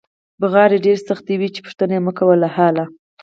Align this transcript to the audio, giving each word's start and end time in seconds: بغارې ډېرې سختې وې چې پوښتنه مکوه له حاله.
بغارې 0.41 0.77
ډېرې 0.85 1.03
سختې 1.07 1.33
وې 1.39 1.49
چې 1.53 1.59
پوښتنه 1.65 1.95
مکوه 2.05 2.35
له 2.43 2.49
حاله. 2.55 2.85